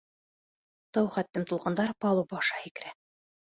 [0.99, 2.97] Тау хәтлем тулҡындар палуба аша һикерә.